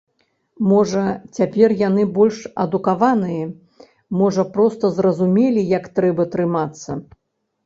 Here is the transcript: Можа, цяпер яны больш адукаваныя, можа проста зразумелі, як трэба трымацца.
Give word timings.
Можа, 0.69 1.01
цяпер 1.37 1.69
яны 1.81 2.05
больш 2.15 2.39
адукаваныя, 2.63 3.45
можа 4.23 4.47
проста 4.57 4.93
зразумелі, 4.97 5.61
як 5.77 5.83
трэба 6.01 6.23
трымацца. 6.39 6.91